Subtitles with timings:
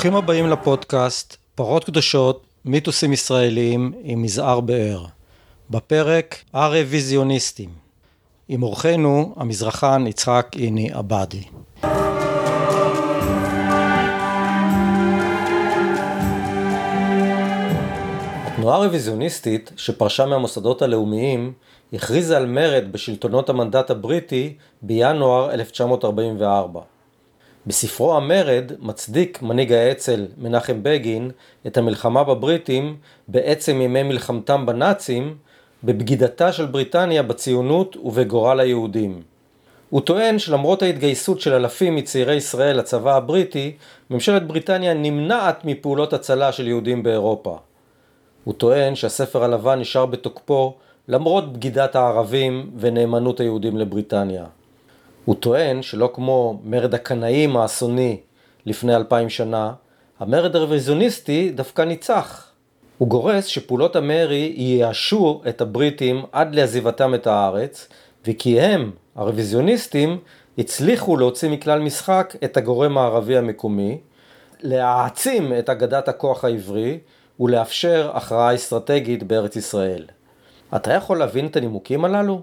[0.00, 5.04] ברוכים הבאים לפודקאסט פרות קדושות, מיתוסים ישראליים עם מזער באר.
[5.70, 7.70] בפרק הרוויזיוניסטים.
[8.48, 11.42] עם אורחנו המזרחן יצחק איני עבדי.
[18.46, 21.52] התנועה הרוויזיוניסטית שפרשה מהמוסדות הלאומיים
[21.92, 26.89] הכריזה על מרד בשלטונות המנדט הבריטי בינואר 1944.
[27.66, 31.30] בספרו המרד מצדיק מנהיג האצ"ל מנחם בגין
[31.66, 32.96] את המלחמה בבריטים
[33.28, 35.36] בעצם ימי מלחמתם בנאצים
[35.84, 39.22] בבגידתה של בריטניה בציונות ובגורל היהודים.
[39.90, 43.76] הוא טוען שלמרות ההתגייסות של אלפים מצעירי ישראל לצבא הבריטי,
[44.10, 47.58] ממשלת בריטניה נמנעת מפעולות הצלה של יהודים באירופה.
[48.44, 50.74] הוא טוען שהספר הלבן נשאר בתוקפו
[51.08, 54.44] למרות בגידת הערבים ונאמנות היהודים לבריטניה.
[55.24, 58.20] הוא טוען שלא כמו מרד הקנאים האסוני
[58.66, 59.72] לפני אלפיים שנה,
[60.18, 62.50] המרד הרוויזיוניסטי דווקא ניצח.
[62.98, 67.88] הוא גורס שפעולות המרי ייאשו את הבריטים עד לעזיבתם את הארץ,
[68.26, 70.18] וכי הם, הרוויזיוניסטים,
[70.58, 73.98] הצליחו להוציא מכלל משחק את הגורם הערבי המקומי,
[74.60, 76.98] להעצים את אגדת הכוח העברי
[77.40, 80.04] ולאפשר הכרעה אסטרטגית בארץ ישראל.
[80.76, 82.40] אתה יכול להבין את הנימוקים הללו?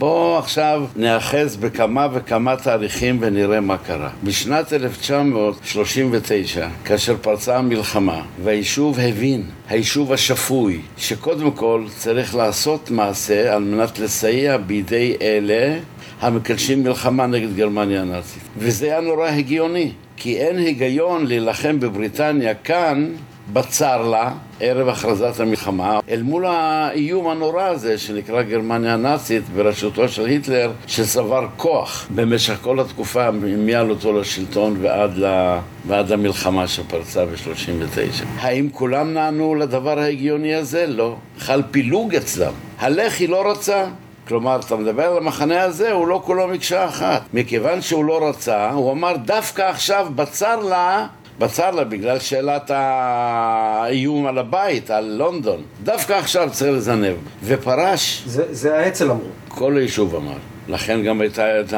[0.00, 4.10] בואו עכשיו נאחז בכמה וכמה תאריכים ונראה מה קרה.
[4.24, 13.62] בשנת 1939, כאשר פרצה המלחמה, והיישוב הבין, היישוב השפוי, שקודם כל צריך לעשות מעשה על
[13.62, 15.78] מנת לסייע בידי אלה
[16.20, 18.42] המקדשים מלחמה נגד גרמניה הנאצית.
[18.56, 23.12] וזה היה נורא הגיוני, כי אין היגיון להילחם בבריטניה כאן
[23.52, 30.26] בצר לה, ערב הכרזת המלחמה, אל מול האיום הנורא הזה שנקרא גרמניה הנאצית בראשותו של
[30.26, 35.56] היטלר, שצבר כוח במשך כל התקופה מעלותו לשלטון ועד, ל...
[35.86, 38.24] ועד למלחמה שפרצה ב-39.
[38.40, 40.86] האם כולם נענו לדבר ההגיוני הזה?
[40.86, 41.16] לא.
[41.38, 42.52] חל פילוג אצלם.
[42.78, 43.84] הלח"י לא רצה,
[44.28, 47.22] כלומר, אתה מדבר על המחנה הזה, הוא לא כולו מקשה אחת.
[47.34, 51.06] מכיוון שהוא לא רצה, הוא אמר דווקא עכשיו בצר לה
[51.38, 55.62] בצר לה בגלל שאלת האיום על הבית, על לונדון.
[55.82, 57.14] דווקא עכשיו צריך לזנב.
[57.44, 58.22] ופרש...
[58.26, 59.26] זה, זה האצ"ל אמרו.
[59.48, 60.36] כל היישוב אמר.
[60.68, 61.74] לכן גם הייתה את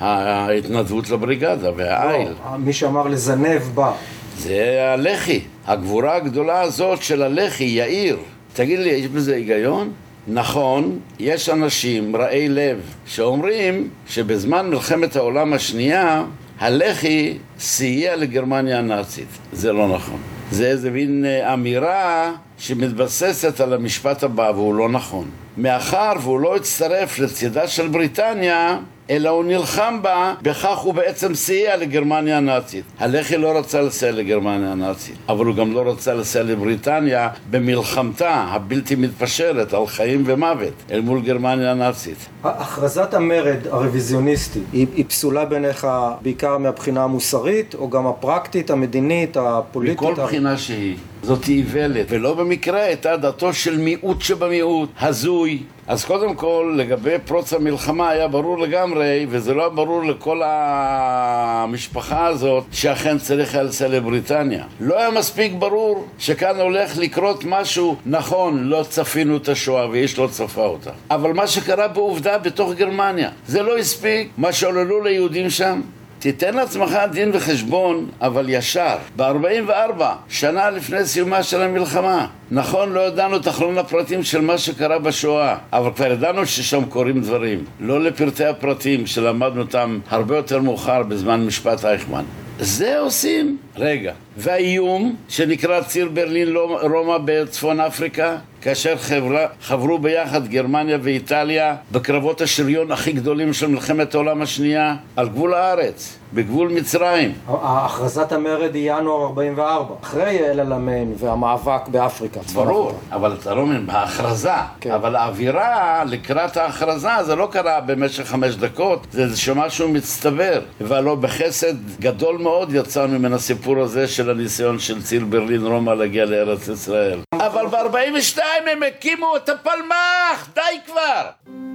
[0.00, 2.28] ההתנדבות לבריגדה והעיל.
[2.28, 3.92] לא, מי שאמר לזנב בא.
[4.38, 5.40] זה הלח"י.
[5.66, 8.16] הגבורה הגדולה הזאת של הלח"י, יאיר.
[8.52, 9.90] תגיד לי, יש בזה היגיון?
[10.28, 16.24] נכון, יש אנשים רעי לב שאומרים שבזמן מלחמת העולם השנייה
[16.60, 19.28] הלח"י סייע לגרמניה הנאצית.
[19.52, 20.20] זה לא נכון.
[20.50, 25.30] זה איזה מין אה, אמירה שמתבססת על המשפט הבא, והוא לא נכון.
[25.56, 28.78] מאחר והוא לא הצטרף לצידה של בריטניה,
[29.10, 32.84] אלא הוא נלחם בה, בכך הוא בעצם סייע לגרמניה הנאצית.
[32.98, 38.94] הלח"י לא רצה לסייע לגרמניה הנאצית, אבל הוא גם לא רצה לסייע לבריטניה במלחמתה הבלתי
[38.94, 42.28] מתפשרת על חיים ומוות אל מול גרמניה הנאצית.
[42.44, 45.86] הכרזת המרד הרוויזיוניסטי היא, היא פסולה בעיניך
[46.22, 50.02] בעיקר מהבחינה המוסרית או גם הפרקטית, המדינית, הפוליטית?
[50.02, 50.96] מכל בחינה שהיא.
[51.22, 55.62] זאת איוולת, ולא במקרה הייתה דתו של מיעוט שבמיעוט, הזוי.
[55.86, 62.64] אז קודם כל, לגבי פרוץ המלחמה היה ברור לגמרי, וזה לא ברור לכל המשפחה הזאת,
[62.72, 64.64] שאכן צריך היה לסייע לבריטניה.
[64.80, 70.28] לא היה מספיק ברור שכאן הולך לקרות משהו, נכון, לא צפינו את השואה ואיש לא
[70.30, 70.90] צפה אותה.
[71.10, 75.80] אבל מה שקרה בעובדה בתוך גרמניה, זה לא הספיק, מה שעוללו ליהודים שם,
[76.18, 78.96] תיתן לעצמך דין וחשבון, אבל ישר.
[79.16, 82.26] ב-44, שנה לפני סיומה של המלחמה.
[82.50, 87.20] נכון, לא ידענו את אחרון הפרטים של מה שקרה בשואה, אבל כבר ידענו ששם קורים
[87.20, 87.64] דברים.
[87.80, 92.24] לא לפרטי הפרטים שלמדנו אותם הרבה יותר מאוחר בזמן משפט אייכמן.
[92.58, 93.56] זה עושים.
[93.76, 94.12] רגע.
[94.36, 102.92] והאיום שנקרא ציר ברלין רומא בצפון אפריקה, כאשר חברה, חברו ביחד גרמניה ואיטליה בקרבות השריון
[102.92, 107.32] הכי גדולים של מלחמת העולם השנייה על גבול הארץ, בגבול מצרים.
[107.48, 112.40] הכרזת המרד היא ינואר 44, אחרי אל אלמיין והמאבק באפריקה.
[112.54, 114.50] ברור, אבל אתה לא מבין, בהכרזה.
[114.80, 114.90] כן.
[114.90, 120.60] אבל האווירה לקראת ההכרזה זה לא קרה במשך חמש דקות, זה איזשהו משהו מצטבר.
[120.80, 126.24] והלא בחסד גדול מאוד יצאנו מן הסיפור הזה של הניסיון של ציר ברלין רומא להגיע
[126.24, 127.18] לארץ ישראל.
[127.34, 128.40] אבל ב-42
[128.72, 131.67] הם הקימו את הפלמ"ח, די כבר!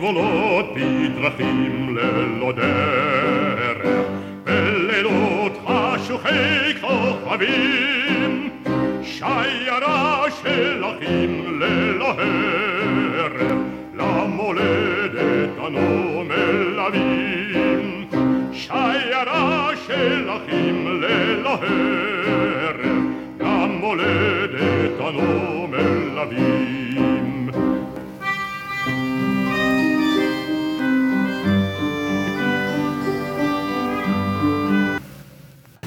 [0.00, 3.86] גבולות בדרכים ללא דרך,
[4.44, 8.50] בלילות חשוכי כוכבים,
[9.02, 13.52] שיירה של אחים ללא הרף,
[13.94, 17.26] למולדת אנו מלווים.
[18.52, 22.80] שיירה של אחים ליל הערב,
[23.38, 26.79] גם מולדת אנו מלווים.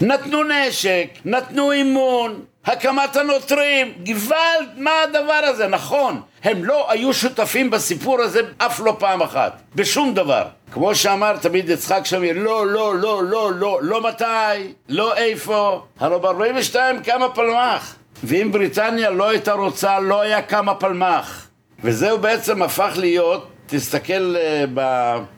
[0.01, 5.67] נתנו נשק, נתנו אימון, הקמת הנוטרים, גוואלד, מה הדבר הזה?
[5.67, 10.45] נכון, הם לא היו שותפים בסיפור הזה אף לא פעם אחת, בשום דבר.
[10.73, 15.83] כמו שאמר תמיד יצחק שמיר, לא, לא, לא, לא, לא, לא מתי, לא איפה.
[16.01, 17.95] הלוא ב-42 קמה פלמ"ח,
[18.25, 21.47] ואם בריטניה לא הייתה רוצה, לא היה קמה פלמ"ח.
[21.85, 24.37] וזהו בעצם הפך להיות תסתכל
[24.75, 24.81] ב,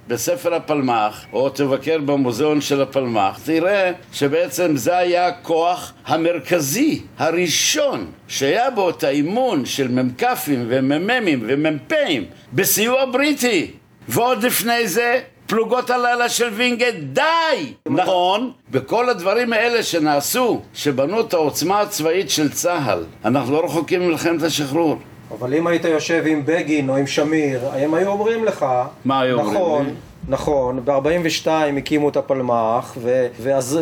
[0.09, 8.71] בספר הפלמ"ח, או תבקר במוזיאון של הפלמ"ח, תראה שבעצם זה היה הכוח המרכזי, הראשון, שהיה
[8.71, 13.71] בו את האימון של מ"כים ומ"מים ומ"פים בסיוע בריטי.
[14.09, 17.73] ועוד לפני זה, פלוגות הלילה של וינגייט, די!
[17.88, 24.43] נכון, בכל הדברים האלה שנעשו, שבנו את העוצמה הצבאית של צה"ל, אנחנו לא רחוקים ממלחמת
[24.43, 24.99] השחרור.
[25.38, 28.67] אבל אם היית יושב עם בגין או עם שמיר, הם היו אומרים לך,
[29.05, 29.93] מה היו אומרים נכון, לי?
[30.28, 32.96] נכון, ב-42 הקימו את הפלמ"ח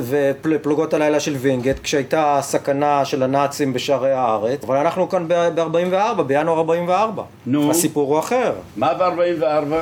[0.08, 6.58] ופלוגות הלילה של וינגייט כשהייתה הסכנה של הנאצים בשערי הארץ אבל אנחנו כאן ב-44, בינואר
[6.58, 7.70] 44 נו.
[7.70, 9.74] הסיפור הוא אחר מה ב-44?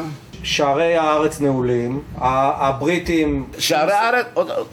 [0.43, 4.27] שערי הארץ נעולים, הבריטים שערי הארץ,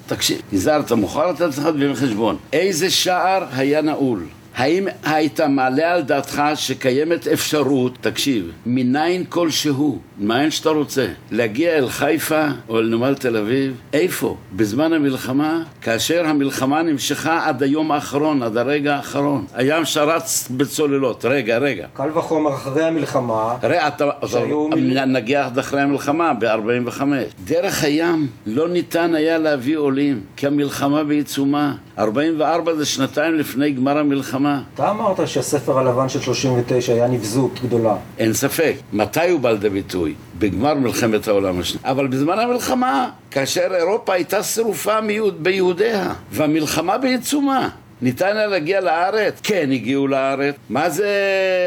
[0.07, 2.37] תקשיב, יזהר, אתה מוכן לתת לך דין חשבון.
[2.53, 4.23] איזה שער היה נעול?
[4.55, 11.89] האם היית מעלה על דעתך שקיימת אפשרות, תקשיב, מניין כלשהו, מאין שאתה רוצה, להגיע אל
[11.89, 13.73] חיפה או אל נמל תל אביב?
[13.93, 14.37] איפה?
[14.55, 15.63] בזמן המלחמה?
[15.81, 19.45] כאשר המלחמה נמשכה עד היום האחרון, עד הרגע האחרון.
[19.53, 21.25] הים שרץ בצוללות.
[21.25, 21.87] רגע, רגע.
[21.93, 27.01] קל וחומר אחרי המלחמה ראה, אתה, שהיו אתה מיל- נגיע עד אחרי המלחמה ב-45.
[27.45, 31.75] דרך הים לא ניתן היה להביא עולים, כי המלחמה בעיצומה.
[31.99, 34.38] 44 זה שנתיים לפני גמר המלחמה.
[34.73, 38.73] אתה אמרת שהספר הלבן של 39 היה נבזות גדולה אין ספק.
[38.93, 40.13] מתי הוא בא לידי ביטוי?
[40.39, 41.91] בגמר מלחמת העולם השנייה.
[41.91, 47.69] אבל בזמן המלחמה, כאשר אירופה הייתה שרופה מיהוד, ביהודיה, והמלחמה בעיצומה.
[48.01, 49.39] ניתן היה להגיע לארץ?
[49.43, 50.55] כן, הגיעו לארץ.
[50.69, 51.09] מה זה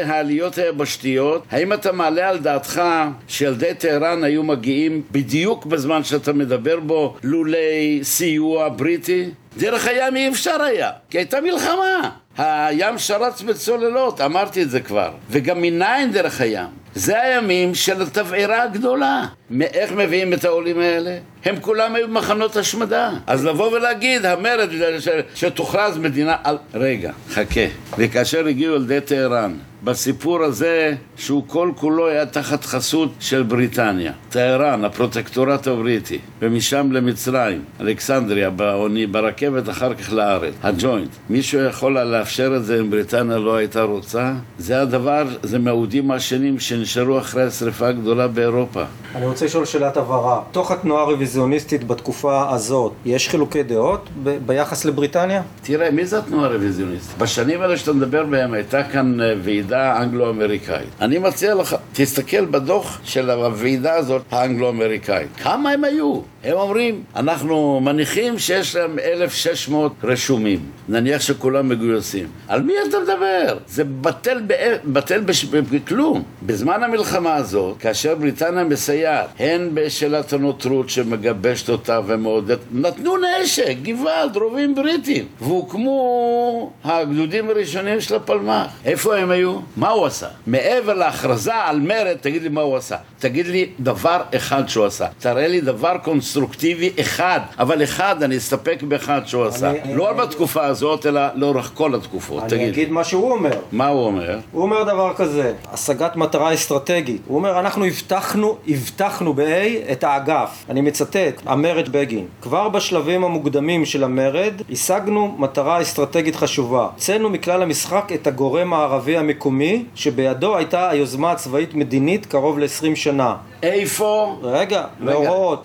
[0.05, 1.43] העליות היבשתיות?
[1.51, 2.81] האם אתה מעלה על דעתך
[3.27, 9.29] שילדי טהרן היו מגיעים בדיוק בזמן שאתה מדבר בו לולי סיוע בריטי?
[9.57, 12.09] דרך הים אי אפשר היה, כי הייתה מלחמה.
[12.37, 15.11] הים שרץ בצוללות, אמרתי את זה כבר.
[15.29, 16.67] וגם מניין דרך הים.
[16.95, 19.25] זה הימים של התבערה הגדולה.
[19.55, 21.17] מאיך מביאים את העולים האלה?
[21.45, 23.11] הם כולם היו במחנות השמדה.
[23.27, 24.69] אז לבוא ולהגיד, המרד
[24.99, 26.35] ש- שתוכרז מדינה...
[26.43, 26.57] על...
[26.73, 27.61] רגע, חכה.
[27.97, 29.53] וכאשר הגיעו ילדי טהרן,
[29.83, 34.11] בסיפור הזה, שהוא כל כולו היה תחת חסות של בריטניה.
[34.29, 40.53] טהרן, הפרוטקטורט הבריטי, ומשם למצרים, אלכסנדריה, באוני, ברכבת, אחר כך לארץ.
[40.63, 41.09] הג'וינט.
[41.29, 44.33] מישהו יכול היה לאפשר את זה אם בריטניה לא הייתה רוצה?
[44.57, 48.83] זה הדבר, זה מהאודים השנים שנשארו אחרי השרפה הגדולה באירופה.
[49.15, 50.41] אני רוצה לשאול שאלת הבהרה.
[50.51, 55.41] תוך התנועה הרוויזיוניסטית בתקופה הזאת, יש חילוקי דעות ב- ביחס לבריטניה?
[55.63, 57.17] תראה, מי זה התנועה הרוויזיוניסטית?
[57.17, 60.87] בשנים האלה שאתה מדבר בהם הייתה כאן אה, ועידה אנגלו-אמריקאית.
[61.01, 65.27] אני מציע לך, תסתכל בדוח של הוועידה הזאת, האנגלו-אמריקאית.
[65.43, 66.19] כמה הם היו?
[66.43, 70.59] הם אומרים, אנחנו מניחים שיש להם 1,600 רשומים.
[70.89, 72.27] נניח שכולם מגויסים.
[72.47, 73.57] על מי אתה מדבר?
[73.67, 75.45] זה בטל, בא- בטל בש...
[75.45, 76.23] בכלום.
[76.45, 84.37] בזמן המלחמה הזאת, כאשר בריטניה מסייעת, הן בשאלת הנוטרות שמגבשת אותה ומעודדת, נתנו נשק, גבעד,
[84.37, 88.67] רובים בריטים, והוקמו הגדודים הראשונים של הפלמ"ח.
[88.85, 89.59] איפה הם היו?
[89.77, 90.27] מה הוא עשה?
[90.47, 92.95] מעבר להכרזה על מרד, תגיד לי מה הוא עשה.
[93.19, 95.07] תגיד לי דבר אחד שהוא עשה.
[95.19, 99.69] תראה לי דבר קונסטרוקטיבי אחד, אבל אחד, אני אסתפק באחד שהוא עשה.
[99.71, 102.41] אני- לא אני- בתקופה הזאת, אלא לאורך כל התקופות.
[102.43, 102.67] אני תגיד.
[102.67, 103.59] אגיד מה שהוא אומר.
[103.71, 104.39] מה הוא אומר?
[104.51, 107.21] הוא אומר דבר כזה, השגת מטרה אסטרטגית.
[107.27, 110.65] הוא אומר, אנחנו הבטחנו, הבטחנו ב-A את האגף.
[110.69, 112.25] אני מצטט, המרד בגין.
[112.41, 116.87] כבר בשלבים המוקדמים של המרד, השגנו מטרה אסטרטגית חשובה.
[116.93, 123.35] הוצאנו מכלל המשחק את הגורם הערבי המקומי, שבידו הייתה היוזמה הצבאית-מדינית קרוב ל-20 שנה.
[123.63, 124.35] איפה?
[124.41, 125.63] רגע, מאורעות?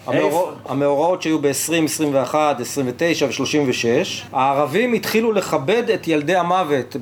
[0.68, 6.96] המאורעות, שהיו ב-20, 21, 29 ו-36, הערבים התחילו לכבד את ילדי המוות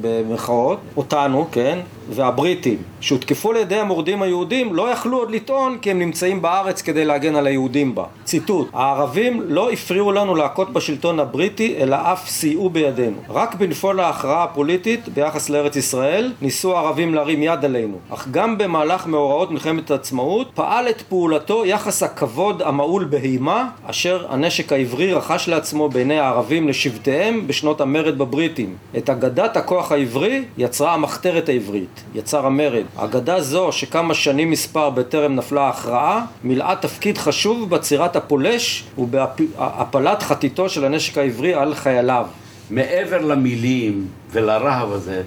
[0.00, 1.78] במרכאות, אותנו, כן,
[2.10, 7.04] והבריטים שהותקפו על ידי המורדים היהודים לא יכלו עוד לטעון כי הם נמצאים בארץ כדי
[7.04, 8.04] להגן על היהודים בה.
[8.24, 13.16] ציטוט: הערבים לא הפריעו לנו להכות בשלטון הבריטי אלא אף סייעו בידינו.
[13.28, 17.96] רק בנפול ההכרעה הפוליטית ביחס לארץ ישראל ניסו הערבים להרים יד עלינו.
[18.10, 24.72] אך גם במהלך מאורעות מלחמת העצמאות פעל את פעולתו יחס הכבוד המהול בהימה אשר הנשק
[24.72, 28.76] העברי רכש לעצמו בעיני הערבים לשבטיהם בשנות המרד בבריטים.
[28.96, 32.84] את אגדת הכוח העברי יצרה המחתרת העברית, יצר המרד.
[32.96, 40.68] אגדה זו שכמה שנים מספר בטרם נפלה ההכרעה מילאה תפקיד חשוב בעצירת הפולש ובהפלת חתיתו
[40.68, 42.26] של הנשק העברי על חייליו.
[42.70, 45.22] מעבר למילים ולרהב הזה,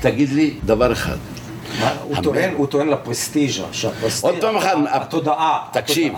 [0.00, 1.16] תגיד לי דבר אחד.
[2.02, 6.12] הוא טוען, הוא טוען לפרסטיז'ה, שהפרסטיז'ה, עוד פעם אחת, התודעה, תקשיב,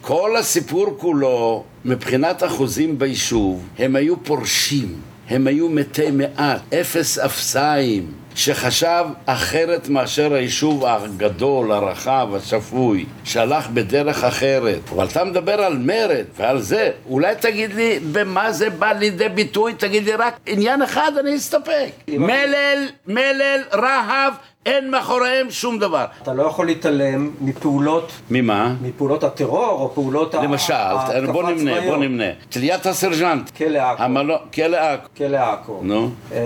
[0.00, 4.94] כל הסיפור כולו, מבחינת אחוזים ביישוב, הם היו פורשים,
[5.30, 14.24] הם היו מתי מעט, אפס אפסיים, שחשב אחרת מאשר היישוב הגדול, הרחב, השפוי, שהלך בדרך
[14.24, 14.80] אחרת.
[14.90, 19.74] אבל אתה מדבר על מרד ועל זה, אולי תגיד לי במה זה בא לידי ביטוי,
[19.74, 21.90] תגיד לי רק עניין אחד, אני אסתפק.
[22.08, 24.32] מלל, מלל, רהב,
[24.66, 26.04] אין מאחוריהם שום דבר.
[26.22, 28.74] אתה לא יכול להתעלם מפעולות, ממה?
[28.82, 31.80] מפעולות הטרור או פעולות למשל, ההתקפה בוא נמנה.
[31.80, 32.24] בוא נמנה.
[32.48, 33.50] תליית הסרג'נט.
[33.56, 34.02] כלא עכו.
[34.02, 35.06] המלון, כלא עכו.
[35.16, 35.78] כלא עכו.
[35.82, 36.10] נו.
[36.32, 36.38] אה,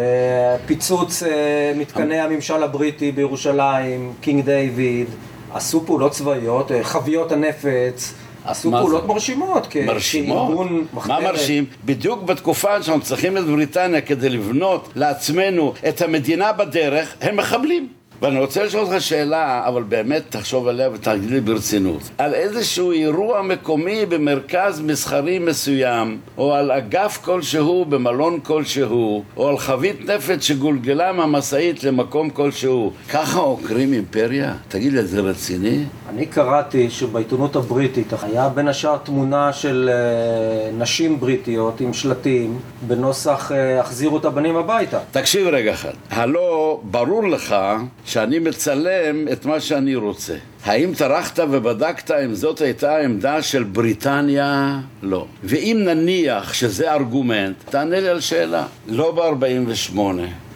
[0.67, 1.29] פיצוץ אה,
[1.77, 5.07] מתקני הממשל הבריטי בירושלים, קינג דיוויד,
[5.55, 9.09] עשו פעולות צבאיות, אה, חביות הנפץ, עשו פעולות זה?
[9.09, 10.71] מרשימות, כ- מרשימות?
[11.09, 11.21] מה.
[11.21, 11.65] מרשים?
[11.85, 17.89] בדיוק בתקופה שאנחנו צריכים את בריטניה כדי לבנות לעצמנו את המדינה בדרך, הם מחבלים.
[18.23, 22.03] ואני רוצה לשאול אותך שאלה, אבל באמת תחשוב עליה ותגיד לי ברצינות.
[22.19, 29.59] על איזשהו אירוע מקומי במרכז מסחרי מסוים, או על אגף כלשהו במלון כלשהו, או על
[29.59, 34.55] חבית נפץ שגולגלה מהמשאית למקום כלשהו, ככה עוקרים אימפריה?
[34.69, 35.85] תגיד לי, זה רציני?
[36.11, 43.53] אני קראתי שבעיתונות הבריטית היה בין השאר תמונה של אה, נשים בריטיות עם שלטים בנוסח
[43.53, 44.99] אה, החזירו את הבנים הביתה.
[45.11, 47.57] תקשיב רגע אחד, הלא ברור לך
[48.07, 50.35] שאני מצלם את מה שאני רוצה.
[50.65, 54.79] האם טרחת ובדקת אם זאת הייתה העמדה של בריטניה?
[55.03, 55.27] לא.
[55.45, 58.65] ואם נניח שזה ארגומנט, תענה לי על שאלה.
[58.89, 59.99] לא ב-48,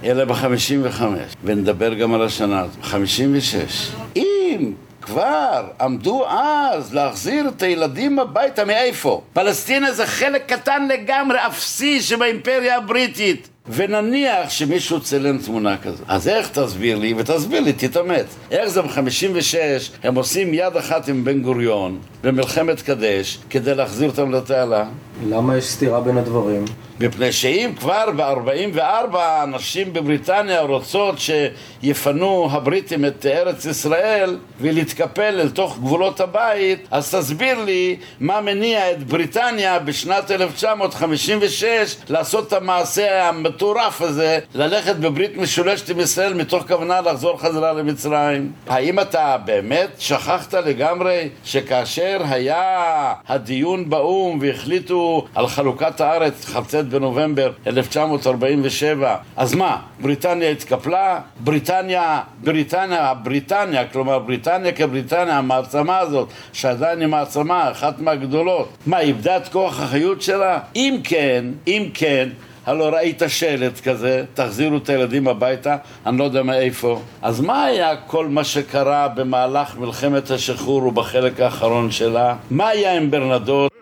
[0.04, 1.02] אלא ב-55,
[1.45, 3.90] ונדבר גם על השנה הזאת, 56.
[4.16, 9.23] אם כבר עמדו אז להחזיר את הילדים הביתה מאיפה?
[9.33, 13.49] פלסטינה זה חלק קטן לגמרי, אפסי שבאימפריה הבריטית.
[13.73, 16.05] ונניח שמישהו צילם תמונה כזאת.
[16.09, 18.37] אז איך תסביר לי, ותסביר לי, תתאמץ.
[18.50, 19.57] איך זה ב-56
[20.03, 24.85] הם עושים יד אחת עם בן גוריון במלחמת קדש כדי להחזיר אותם לתעלה?
[25.29, 26.65] למה יש סתירה בין הדברים?
[27.02, 35.78] מפני שאם כבר ב-44 הנשים בבריטניה רוצות שיפנו הבריטים את ארץ ישראל ולהתקפל אל תוך
[35.78, 44.02] גבולות הבית, אז תסביר לי מה מניע את בריטניה בשנת 1956 לעשות את המעשה המטורף
[44.02, 48.52] הזה, ללכת בברית משולשת עם ישראל מתוך כוונה לחזור חזרה למצרים.
[48.69, 57.50] האם אתה באמת שכחת לגמרי שכאשר היה הדיון באו"ם והחליטו על חלוקת הארץ, כ"ט בנובמבר
[57.66, 61.20] 1947, אז מה, בריטניה התקפלה?
[61.40, 69.37] בריטניה, בריטניה, בריטניה, כלומר בריטניה כבריטניה, המעצמה הזאת, שעדיין היא מעצמה, אחת מהגדולות, מה, איבדה
[69.37, 70.59] את כוח החיות שלה?
[70.76, 72.28] אם כן, אם כן,
[72.66, 77.00] הלא ראית שלט כזה, תחזירו את הילדים הביתה, אני לא יודע מאיפה.
[77.23, 82.37] אז מה היה כל מה שקרה במהלך מלחמת השחרור ובחלק האחרון שלה?
[82.50, 83.80] מה היה עם ברנדות?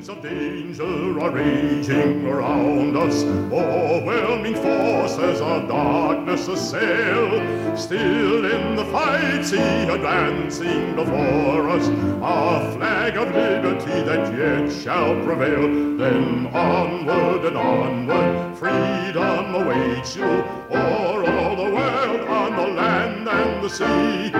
[0.00, 3.22] Winds of danger are raging around us.
[3.22, 7.76] Overwhelming forces of darkness assail.
[7.76, 15.22] Still in the fight, see advancing before us a flag of liberty that yet shall
[15.22, 15.68] prevail.
[15.98, 23.62] Then onward and onward, freedom awaits you o'er all the world, on the land and
[23.62, 24.32] the sea.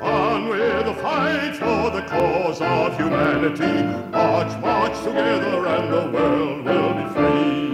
[0.00, 1.77] On with the fight for
[2.08, 3.82] cause of humanity.
[4.10, 7.67] March, march together, and the world will be free.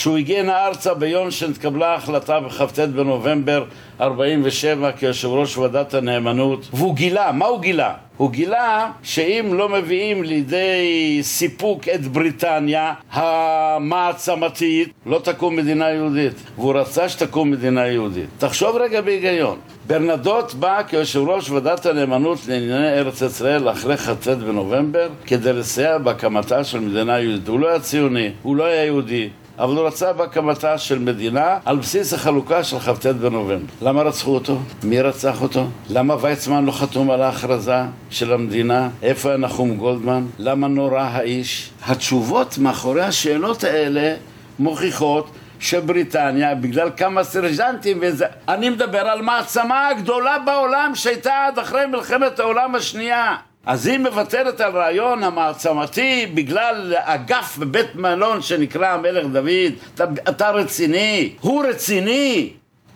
[0.00, 3.64] כשהוא הגיע הנה ארצה ביום שנתקבלה ההחלטה בכ"ט בנובמבר
[4.00, 7.94] 47 כיושב ראש ועדת הנאמנות והוא גילה, מה הוא גילה?
[8.16, 16.32] הוא גילה שאם לא מביאים לידי סיפוק את בריטניה המעצמתית לא תקום מדינה יהודית.
[16.56, 18.28] והוא רצה שתקום מדינה יהודית.
[18.38, 19.58] תחשוב רגע בהיגיון.
[19.86, 26.64] ברנדוט בא כיושב ראש ועדת הנאמנות לענייני ארץ ישראל אחרי כ"ט בנובמבר כדי לסייע בהקמתה
[26.64, 27.48] של מדינה יהודית.
[27.48, 29.28] הוא לא היה ציוני, הוא לא היה יהודי
[29.60, 33.72] אבל הוא רצה בהקמתה של מדינה על בסיס החלוקה של כ"ט בנובמבר.
[33.82, 34.58] למה רצחו אותו?
[34.82, 35.66] מי רצח אותו?
[35.90, 38.88] למה ויצמן לא חתום על ההכרזה של המדינה?
[39.02, 40.26] איפה היה נחום גולדמן?
[40.38, 41.70] למה נורא האיש?
[41.86, 44.14] התשובות מאחורי השאלות האלה
[44.58, 48.26] מוכיחות שבריטניה, בגלל כמה סרג'נטים וזה...
[48.48, 53.36] אני מדבר על מעצמה הגדולה בעולם שהייתה עד אחרי מלחמת העולם השנייה.
[53.66, 59.72] אז היא מוותרת על רעיון המעצמתי בגלל אגף בבית מלון שנקרא המלך דוד.
[59.94, 61.32] אתה, אתה רציני?
[61.40, 62.52] הוא רציני!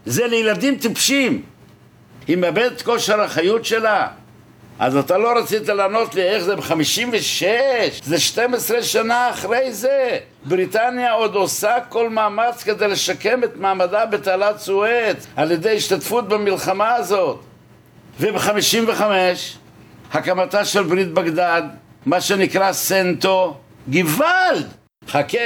[0.06, 1.42] זה לילדים טיפשים.
[2.26, 4.08] היא מאבדת כושר החיות שלה.
[4.78, 7.42] אז אתה לא רצית לענות לי איך זה ב-56,
[8.04, 10.18] זה 12 שנה אחרי זה.
[10.44, 16.94] בריטניה עוד עושה כל מאמץ כדי לשקם את מעמדה בתעלת סואץ על ידי השתתפות במלחמה
[16.94, 17.40] הזאת.
[18.20, 19.02] וב-55,
[20.14, 21.62] הקמתה של ברית בגדד,
[22.06, 23.56] מה שנקרא סנטו,
[23.88, 24.66] גוואלד,
[25.08, 25.38] חכה.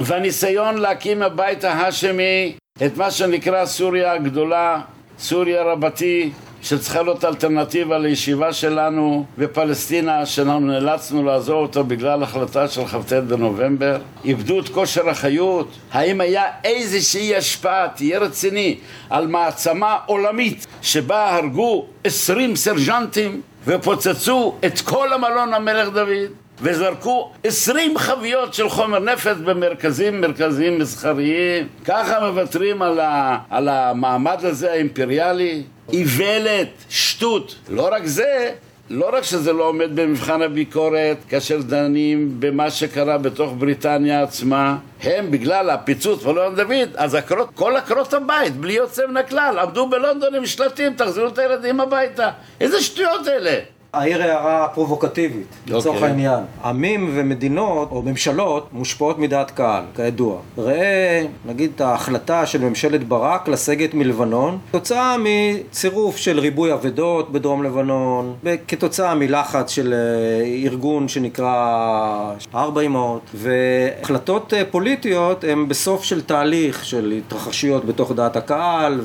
[0.00, 2.56] והניסיון להקים הבית ההאשמי,
[2.86, 4.80] את מה שנקרא סוריה הגדולה,
[5.18, 6.30] סוריה רבתי,
[6.62, 13.98] שצריכה להיות אלטרנטיבה לישיבה שלנו בפלסטינה, שאנחנו נאלצנו לעזור אותה בגלל החלטה של כ"ט בנובמבר.
[14.24, 15.68] איבדו את כושר החיות.
[15.92, 18.76] האם היה איזושהי השפעה, תהיה רציני,
[19.10, 26.30] על מעצמה עולמית שבה הרגו עשרים סרג'נטים ופוצצו את כל המלון המלך דוד?
[26.60, 31.68] וזרקו עשרים חביות של חומר נפץ במרכזים מרכזיים מסחריים.
[31.84, 35.62] ככה מוותרים על, ה, על המעמד הזה האימפריאלי?
[35.92, 37.54] איוולת, שטות.
[37.68, 38.50] לא רק זה,
[38.90, 45.30] לא רק שזה לא עומד במבחן הביקורת כאשר דנים במה שקרה בתוך בריטניה עצמה, הם
[45.30, 50.34] בגלל הפיצוץ ולא דוד, אז הקרות, כל עקרות הבית, בלי יוצא מן הכלל, עמדו בלונדון
[50.34, 52.30] עם שלטים, תחזירו את הילדים הביתה.
[52.60, 53.75] איזה שטויות אלה?
[53.92, 56.04] העיר הערה פרובוקטיבית, לצורך okay.
[56.04, 56.40] העניין.
[56.64, 60.38] עמים ומדינות או ממשלות מושפעות מדעת קהל, כידוע.
[60.58, 67.62] ראה, נגיד, את ההחלטה של ממשלת ברק לסגת מלבנון, כתוצאה מצירוף של ריבוי אבדות בדרום
[67.62, 68.34] לבנון,
[68.68, 76.84] כתוצאה מלחץ של אה, ארגון שנקרא ארבע אמהות, והחלטות אה, פוליטיות הן בסוף של תהליך
[76.84, 79.00] של התרחשויות בתוך דעת הקהל,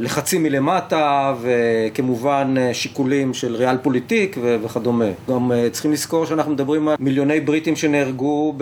[0.00, 4.07] ולחצים מלמטה, וכמובן אה, שיקולים של ריאל פוליטי.
[4.08, 5.04] תיק וכדומה.
[5.30, 8.54] גם uh, צריכים לזכור שאנחנו מדברים על מיליוני בריטים שנהרגו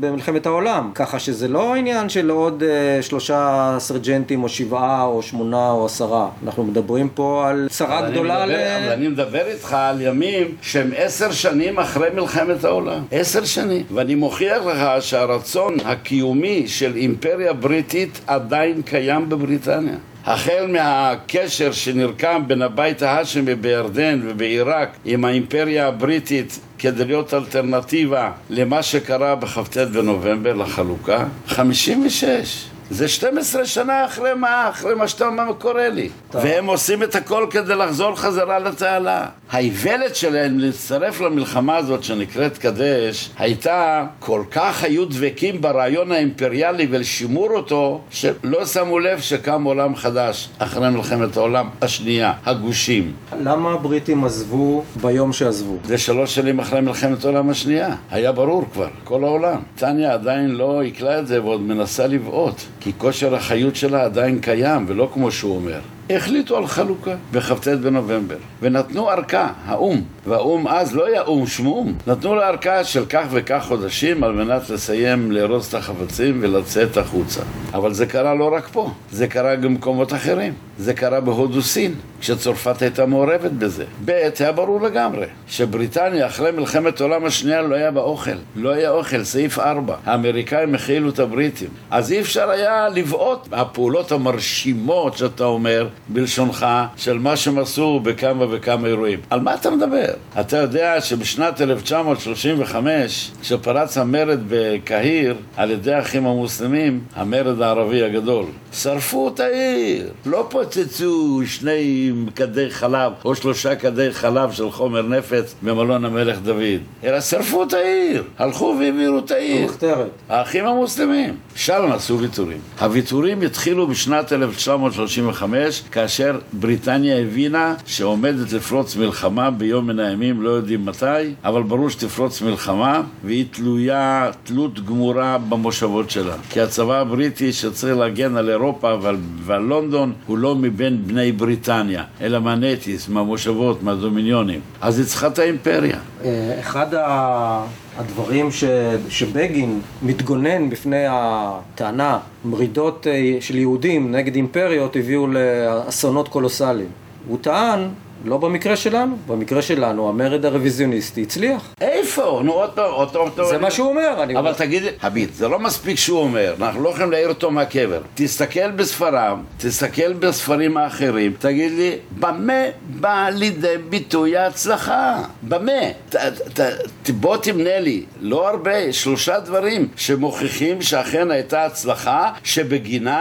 [0.00, 5.70] במלחמת העולם, ככה שזה לא עניין של עוד uh, שלושה סרג'נטים או שבעה או שמונה
[5.70, 6.28] או עשרה.
[6.44, 8.50] אנחנו מדברים פה על צרה גדולה ל...
[8.50, 13.02] אבל אני מדבר איתך על ימים שהם עשר שנים אחרי מלחמת העולם.
[13.10, 13.82] עשר שנים.
[13.94, 19.94] ואני מוכיח לך שהרצון הקיומי של אימפריה בריטית עדיין קיים בבריטניה.
[20.28, 28.82] החל מהקשר שנרקם בין הבית ההאשמי בירדן ובעיראק עם האימפריה הבריטית כדי להיות אלטרנטיבה למה
[28.82, 35.88] שקרה בכ"ט בנובמבר לחלוקה, 56 זה 12 שנה אחרי מה, אחרי מה שאתה אומר קורה
[35.88, 36.08] לי.
[36.30, 36.40] טוב.
[36.44, 39.26] והם עושים את הכל כדי לחזור חזרה לתעלה.
[39.50, 47.50] האיוולת שלהם להצטרף למלחמה הזאת שנקראת קדש, הייתה, כל כך היו דבקים ברעיון האימפריאלי ולשימור
[47.50, 53.12] אותו, שלא שמו לב שקם עולם חדש אחרי מלחמת העולם השנייה, הגושים.
[53.42, 55.76] למה הבריטים עזבו ביום שעזבו?
[55.84, 57.94] זה שלוש שנים אחרי מלחמת העולם השנייה.
[58.10, 59.60] היה ברור כבר, כל העולם.
[59.76, 62.62] טניה עדיין לא עיכלה את זה ועוד מנסה לבעוט.
[62.88, 65.80] כי כושר החיות שלה עדיין קיים, ולא כמו שהוא אומר.
[66.10, 72.34] החליטו על חלוקה בכ"ט בנובמבר, ונתנו ארכה, האו"ם, והאו"ם אז לא היה או"ם שמום, נתנו
[72.34, 77.40] לה ארכה של כך וכך חודשים על מנת לסיים לארוז את החפצים ולצאת החוצה.
[77.74, 80.52] אבל זה קרה לא רק פה, זה קרה גם במקומות אחרים.
[80.78, 83.84] זה קרה בהודו סין, כשצרפת הייתה מעורבת בזה.
[84.04, 88.30] ב', היה ברור לגמרי, שבריטניה אחרי מלחמת העולם השנייה לא היה בה אוכל.
[88.56, 89.96] לא היה אוכל, סעיף 4.
[90.06, 91.68] האמריקאים הכילו את הבריטים.
[91.90, 98.44] אז אי אפשר היה לבעוט הפעולות המרשימות שאתה אומר, בלשונך, של מה שהם עשו בכמה
[98.50, 99.18] וכמה אירועים.
[99.30, 100.12] על מה אתה מדבר?
[100.40, 109.28] אתה יודע שבשנת 1935, כשפרץ המרד בקהיר על ידי האחים המוסלמים, המרד הערבי הגדול, שרפו
[109.28, 110.08] את העיר.
[110.26, 116.80] לא פוצצו שני כדי חלב או שלושה כדי חלב של חומר נפץ במלון המלך דוד,
[117.04, 118.24] אלא שרפו את העיר.
[118.38, 119.62] הלכו והעבירו את העיר.
[119.62, 120.10] המחתרת.
[120.28, 121.34] האחים המוסלמים.
[121.54, 122.58] שם עשו ויתורים.
[122.80, 130.86] הוויתורים התחילו בשנת 1935, כאשר בריטניה הבינה שעומדת לפרוץ מלחמה ביום מן הימים, לא יודעים
[130.86, 136.34] מתי, אבל ברור שתפרוץ מלחמה, והיא תלויה תלות גמורה במושבות שלה.
[136.50, 142.04] כי הצבא הבריטי שצריך להגן על אירופה ועל, ועל לונדון הוא לא מבין בני בריטניה,
[142.20, 144.60] אלא מהנטיס, מהמושבות, מהדומיניונים.
[144.80, 145.98] אז היא צריכה את האימפריה.
[146.24, 147.64] אה, אחד ה...
[147.98, 148.64] הדברים ש,
[149.08, 156.88] שבגין מתגונן בפני הטענה, מרידות אה, של יהודים נגד אימפריות הביאו לאסונות קולוסליים.
[157.28, 157.88] הוא טען
[158.24, 161.74] לא במקרה שלנו, במקרה שלנו המרד הרוויזיוניסטי הצליח.
[161.80, 162.40] איפה?
[162.44, 163.28] נו עוד פעם, עוד פעם.
[163.50, 164.22] זה מה שהוא אומר.
[164.22, 164.52] אני אבל.
[164.54, 168.00] תגיד, חביב, זה לא מספיק שהוא אומר, אנחנו לא יכולים להעיר אותו מהקבר.
[168.14, 172.62] תסתכל בספריו, תסתכל בספרים האחרים, תגיד לי, במה
[173.00, 175.18] בא לידי ביטוי ההצלחה?
[175.42, 175.72] במה?
[176.08, 176.60] ת- ת-
[177.02, 183.18] ת- בוא תמנה לי, לא הרבה, שלושה דברים שמוכיחים שאכן הייתה הצלחה, שבגינה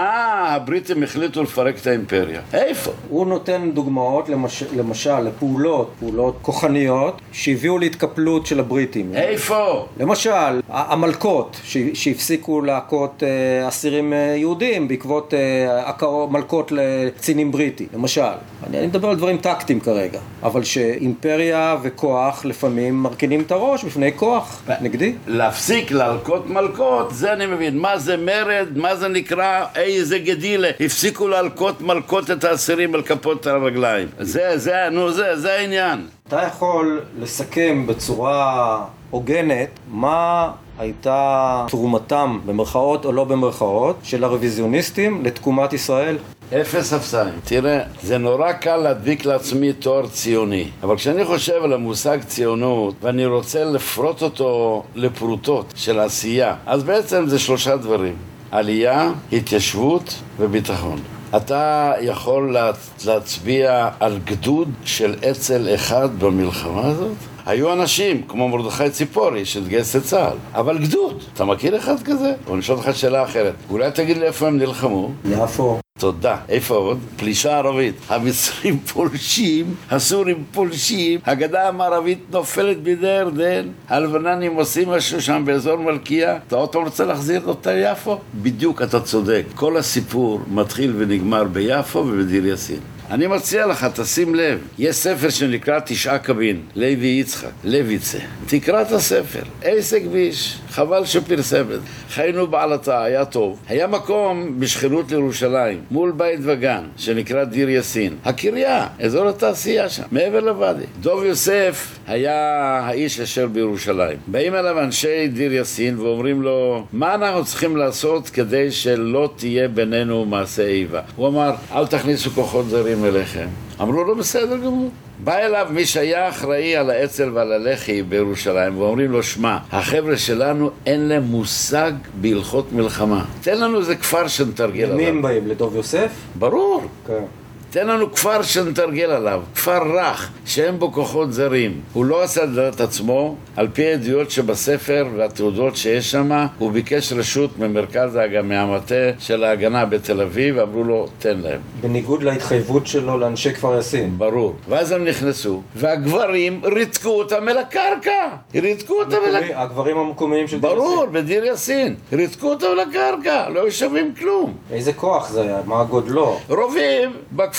[0.48, 2.42] הבריטים החליטו לפרק את האימפריה.
[2.54, 2.92] איפה?
[3.10, 4.64] הוא נותן דוגמאות למש...
[4.88, 9.12] למשל לפעולות, פעולות כוחניות שהביאו להתקפלות של הבריטים.
[9.16, 9.86] איפה?
[10.00, 11.58] למשל, המלקות
[11.94, 18.22] שהפסיקו להכות אה, אסירים אה, יהודים בעקבות אה, מלקות לקצינים בריטי, למשל.
[18.68, 24.12] אני, אני מדבר על דברים טקטיים כרגע, אבל שאימפריה וכוח לפעמים מרכינים את הראש בפני
[24.16, 25.14] כוח נגדי.
[25.28, 27.78] להפסיק להלקות מלקות, זה אני מבין.
[27.78, 28.68] מה זה מרד?
[28.76, 29.66] מה זה נקרא?
[29.76, 30.70] איזה גדילה.
[30.80, 34.08] הפסיקו להלקות מלקות את האסירים על כפות הרגליים.
[34.20, 36.08] זה, זה, נו, זה, זה העניין.
[36.28, 45.74] אתה יכול לסכם בצורה הוגנת מה הייתה תרומתם, במרכאות או לא במרכאות, של הרוויזיוניסטים לתקומת
[45.74, 46.18] ישראל?
[46.62, 47.34] אפס אפסיים.
[47.44, 53.26] תראה, זה נורא קל להדביק לעצמי תואר ציוני, אבל כשאני חושב על המושג ציונות, ואני
[53.26, 58.16] רוצה לפרוט אותו לפרוטות של עשייה, אז בעצם זה שלושה דברים.
[58.52, 61.17] עלייה, התיישבות וביטחון.
[61.36, 62.72] אתה יכול לה-
[63.06, 67.18] להצביע על גדוד של אצ"ל אחד במלחמה הזאת?
[67.48, 71.24] היו אנשים, כמו מרדכי ציפורי, שהתגייס לצה"ל, אבל גדוד.
[71.34, 72.34] אתה מכיר אחד כזה?
[72.52, 73.54] אני אשאל אותך שאלה אחרת.
[73.70, 75.12] אולי תגיד לי איפה הם נלחמו?
[75.26, 75.80] יפו.
[76.00, 76.38] תודה.
[76.50, 77.00] איפה עוד?
[77.18, 77.96] פלישה ערבית.
[78.10, 86.38] המצרים פולשים, הסורים פולשים, הגדה המערבית נופלת בידי ירדן, הלבננים עושים משהו שם באזור מלכיה,
[86.48, 88.18] אתה עוד פעם רוצה להחזיר אותה ליפו?
[88.42, 89.44] בדיוק, אתה צודק.
[89.56, 92.97] כל הסיפור מתחיל ונגמר ביפו ובדיר יאסין.
[93.12, 98.18] אני מציע לך, תשים לב, יש ספר שנקרא תשעה קבין, לוי יצחק, לויצה.
[98.48, 101.88] תקרא את הספר, איזה כביש, חבל שפרסם את זה.
[102.10, 103.60] חיינו בעלתה, היה טוב.
[103.68, 108.16] היה מקום בשכנות לירושלים, מול בית וגן, שנקרא דיר יאסין.
[108.26, 110.84] הקריה, אזור התעשייה שם, מעבר לוואדי.
[111.00, 112.36] דוב יוסף היה
[112.84, 114.18] האיש אשר בירושלים.
[114.28, 120.26] באים אליו אנשי דיר יאסין ואומרים לו, מה אנחנו צריכים לעשות כדי שלא תהיה בינינו
[120.26, 121.02] מעשה איבה?
[121.16, 123.48] הוא אמר, אל תכניסו כוחות זרים אליכם.
[123.82, 124.90] אמרו לו, בסדר גמור.
[125.24, 130.72] בא אליו מי שהיה אחראי על האצ"ל ועל הלח"י בירושלים ואומרים לו, שמע, החבר'ה שלנו
[130.86, 133.26] אין להם מושג בהלכות מלחמה.
[133.42, 135.16] תן לנו איזה כפר שנתרגל למי עליו.
[135.16, 135.48] הם באים?
[135.48, 136.12] לדוב יוסף?
[136.36, 136.84] ברור.
[137.08, 137.24] כן.
[137.72, 141.82] תן לנו כפר שנתרגל עליו, כפר רך, שאין בו כוחות זרים.
[141.94, 147.14] הוא לא עשה את דעת עצמו, על פי העדויות שבספר והתעודות שיש שם, הוא ביקש
[147.14, 151.60] רשות ממרכז ההגנה, מהמטה של ההגנה בתל אביב, אמרו לו, תן להם.
[151.82, 154.18] בניגוד להתחייבות שלו לאנשי כפר יאסין.
[154.18, 154.56] ברור.
[154.70, 158.28] ואז הם נכנסו, והגברים ריתקו אותם אל הקרקע.
[158.56, 159.62] ריתקו אותם אל הקרקע.
[159.62, 161.12] הגברים המקומיים של דיר ברור, יאסין.
[161.14, 161.96] בדיר יאסין.
[162.14, 164.54] ריתקו אותם אל הקרקע, לא היו שווים כלום.
[164.72, 165.62] איזה כוח זה היה?
[165.66, 166.40] מה גודלו?
[166.50, 167.57] רובים בכפר,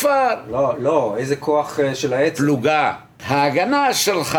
[0.50, 2.38] לא, לא, איזה כוח אה, של העץ?
[2.38, 2.92] פלוגה.
[3.26, 4.38] ההגנה שלך,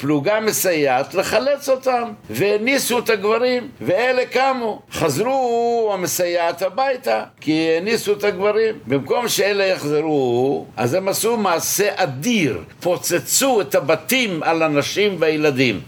[0.00, 4.82] פלוגה מסייעת לחלץ אותם, והניסו את הגברים, ואלה קמו.
[4.92, 8.74] חזרו המסייעת הביתה, כי הניסו את הגברים.
[8.86, 15.80] במקום שאלה יחזרו, אז הם עשו מעשה אדיר, פוצצו את הבתים על הנשים והילדים.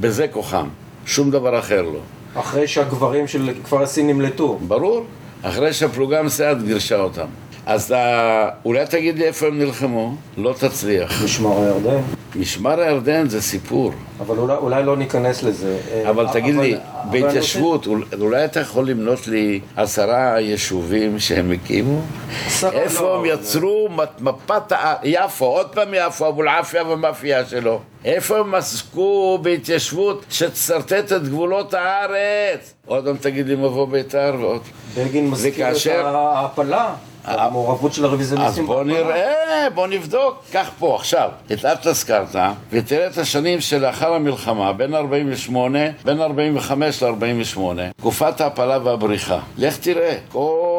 [0.00, 0.68] בזה כוחם,
[1.06, 2.00] שום דבר אחר לא.
[2.40, 4.58] אחרי שהגברים של כפר יאסין נמלטו.
[4.62, 5.04] ברור?
[5.42, 7.26] אחרי שהפלוגה המסייעת גירשה אותם.
[7.66, 10.14] אז אתה, אולי תגיד לי איפה הם נלחמו?
[10.36, 11.22] לא תצליח.
[11.24, 12.00] משמר הירדן.
[12.36, 15.78] משמר הירדן זה סיפור, אבל אולי, אולי לא ניכנס לזה.
[15.92, 21.52] אה, אבל תגיד לי, אבל בהתיישבות, אול- אולי אתה יכול למנות לי עשרה יישובים שהם
[21.52, 22.00] הקימו?
[22.46, 24.72] עשרה, איפה לא, הם זה- יצרו מפ- מפת.
[25.02, 27.80] יפו, עוד פעם יפו, אבולעפיה והמאפייה שלו.
[28.04, 32.74] איפה הם עסקו בהתיישבות שתשרטט את גבולות הארץ?
[32.86, 34.60] עוד פעם תגיד לי מבוא בית"ר ועוד.
[34.96, 36.94] בגין מזכיר וכאשר- את ההעפלה,
[37.26, 38.66] המעורבות של אז הרוויזיוניסטים.
[38.66, 39.04] בוא בהעפלה.
[39.04, 40.44] נראה, בוא נבדוק.
[40.52, 47.02] קח פה עכשיו את אטלס קרתא, ותראה את השנים שלאחר המלחמה, בין 48, בין 45
[47.02, 47.58] ל-48,
[47.96, 49.38] תקופת ההפלה והבריחה.
[49.58, 50.75] לך תראה, כל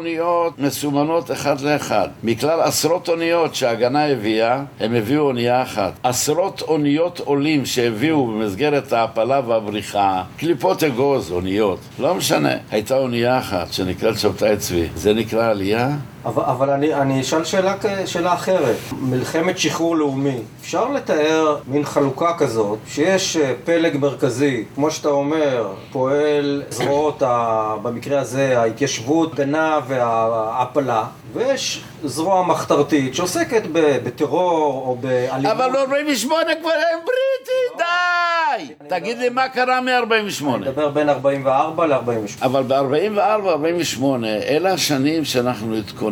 [0.00, 2.08] האוניות מסומנות אחד לאחד.
[2.24, 5.92] מכלל עשרות אוניות שההגנה הביאה, הם הביאו אונייה אחת.
[6.02, 12.54] עשרות אוניות עולים שהביאו במסגרת ההפלה והבריחה, קליפות אגוז, אוניות, לא משנה.
[12.70, 14.86] הייתה אונייה אחת שנקראת שבתאי צבי.
[14.94, 15.90] זה נקרא עלייה?
[16.24, 17.74] אבל, אבל אני, אני אשאל שאלה,
[18.06, 18.76] שאלה אחרת.
[19.00, 25.72] מלחמת שחרור לאומי, אפשר לתאר מין חלוקה כזאת, שיש אה, פלג מרכזי, כמו שאתה אומר,
[25.92, 35.52] פועל זרועות, ה, במקרה הזה, ההתיישבות, הגנה וההעפלה, ויש זרוע מחתרתית שעוסקת בטרור או באלימות.
[35.52, 36.26] אבל ב-48
[36.60, 38.74] כבר אין בריטי, די!
[38.88, 40.44] תגיד לי מה קרה מ-48.
[40.44, 42.44] אני מדבר בין 44 ל-48.
[42.44, 44.02] אבל ב-44-48,
[44.48, 46.09] אלה השנים שאנחנו התכוננו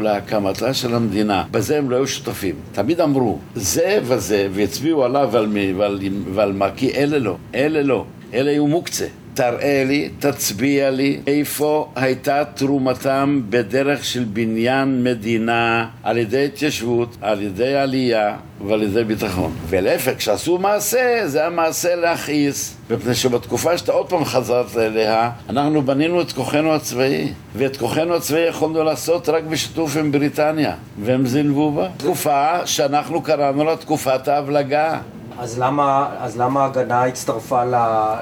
[0.00, 1.44] להקמתה של המדינה.
[1.50, 2.54] בזה הם לא היו שותפים.
[2.72, 5.98] תמיד אמרו, זה וזה, והצביעו עליו ועל ועל,
[6.34, 8.04] ועל מה, כי אלה לא, אלה לא.
[8.34, 9.06] אלה היו מוקצה.
[9.38, 17.42] תראה לי, תצביע לי, איפה הייתה תרומתם בדרך של בניין מדינה על ידי התיישבות, על
[17.42, 19.52] ידי עלייה ועל ידי ביטחון.
[19.68, 22.76] ולהפך, כשעשו מעשה, זה היה מעשה להכעיס.
[22.90, 27.32] מפני שבתקופה שאתה עוד פעם חזרת אליה, אנחנו בנינו את כוחנו הצבאי.
[27.54, 30.74] ואת כוחנו הצבאי יכולנו לעשות רק בשיתוף עם בריטניה.
[31.02, 31.88] והם זינבו בה.
[31.96, 34.98] תקופה שאנחנו קראנו לה תקופת ההבלגה.
[35.40, 37.64] אז למה, אז למה ההגנה הצטרפה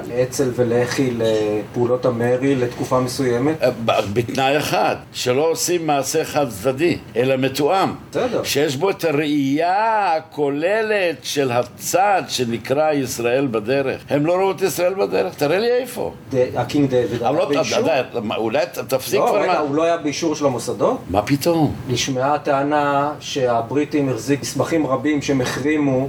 [0.07, 3.63] לאצ"ל ולח"י לפעולות המרי לתקופה מסוימת?
[3.63, 3.69] אה,
[4.13, 7.93] בתנאי אחד, שלא עושים מעשה חד צדדי, אלא מתואם.
[8.11, 8.43] בסדר.
[8.43, 14.01] שיש בו את הראייה הכוללת של הצד שנקרא ישראל בדרך.
[14.09, 16.13] הם לא ראו את ישראל בדרך, תראה לי איפה.
[16.55, 17.89] הקינג דיוויד היה לא, באישור?
[18.37, 20.97] אולי תפסיק לא, כבר רגע, הוא לא היה באישור של המוסדות?
[21.09, 21.75] מה פתאום?
[21.87, 26.07] נשמעה טענה שהבריטים החזיק מסמכים רבים שהם החרימו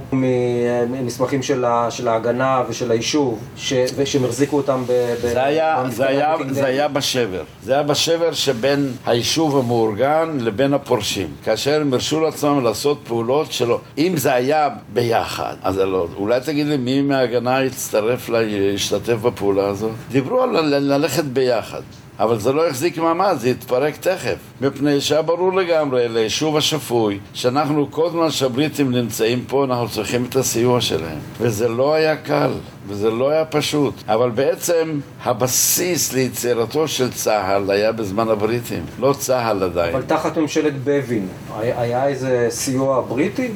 [1.05, 5.15] מסמכים של, ה, של ההגנה ושל היישוב, ש, ושהם החזיקו אותם ב...
[5.21, 7.43] זה, היה, זה, היה, זה היה בשבר.
[7.63, 11.27] זה היה בשבר שבין היישוב המאורגן לבין הפורשים.
[11.43, 13.79] כאשר הם הרשו לעצמם לעשות פעולות שלא...
[13.97, 16.07] אם זה היה ביחד, אז לא...
[16.17, 19.91] אולי תגיד לי מי מההגנה יצטרף להשתתף בפעולה הזאת?
[20.11, 21.81] דיברו על ללכת ביחד.
[22.19, 24.35] אבל זה לא החזיק מעמד, זה התפרק תכף.
[24.61, 30.35] מפני שהיה ברור לגמרי ליישוב השפוי, שאנחנו כל זמן שהבריטים נמצאים פה, אנחנו צריכים את
[30.35, 31.19] הסיוע שלהם.
[31.41, 32.51] וזה לא היה קל,
[32.87, 33.93] וזה לא היה פשוט.
[34.07, 39.95] אבל בעצם הבסיס ליצירתו של צה"ל היה בזמן הבריטים, לא צה"ל עדיין.
[39.95, 41.27] אבל תחת ממשלת בבין,
[41.59, 43.51] היה איזה סיוע בריטי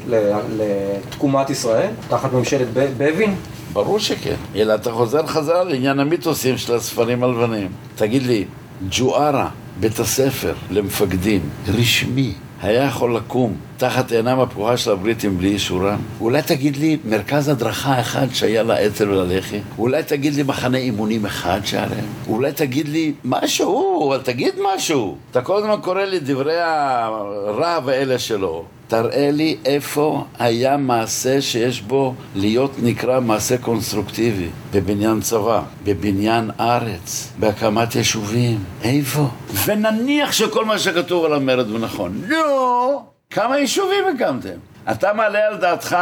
[0.57, 1.89] לתקומת ישראל?
[2.09, 3.35] תחת ממשלת בבין?
[3.73, 4.35] ברור שכן.
[4.55, 7.67] אלא אתה חוזר חזרה לעניין המיתוסים של הספרים הלבנים.
[7.95, 8.45] תגיד לי,
[8.91, 15.97] ג'וארה, בית הספר למפקדים, רשמי, היה יכול לקום תחת עינם הפקוחה של הבריטים בלי אישורם?
[16.21, 19.59] אולי תגיד לי מרכז הדרכה אחד שהיה לאצ"ל וללח"י?
[19.77, 22.05] אולי תגיד לי מחנה אימונים אחד שהיה להם?
[22.27, 25.17] אולי תגיד לי משהו, אבל תגיד משהו.
[25.31, 28.65] אתה כל הזמן קורא לי דברי הרהב האלה שלו.
[28.93, 37.33] תראה לי איפה היה מעשה שיש בו להיות נקרא מעשה קונסטרוקטיבי בבניין צבא, בבניין ארץ,
[37.39, 38.63] בהקמת יישובים.
[38.83, 39.27] איפה?
[39.65, 42.21] ונניח שכל מה שכתוב על המרד הוא נכון.
[42.27, 43.01] לא!
[43.29, 44.72] כמה יישובים הקמתם?
[44.91, 45.97] אתה מעלה על דעתך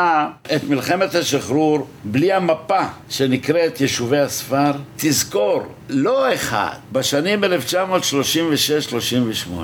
[0.55, 4.71] את מלחמת השחרור בלי המפה שנקראת יישובי הספר?
[4.95, 7.47] תזכור, לא אחד, בשנים 1936-38,